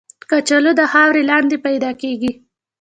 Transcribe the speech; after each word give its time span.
کچالو 0.29 0.71
د 0.79 0.81
خاورې 0.91 1.21
لاندې 1.31 1.57
پیدا 1.65 1.91
کېږي 2.01 2.31